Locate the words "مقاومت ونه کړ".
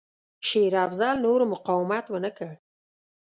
1.53-2.49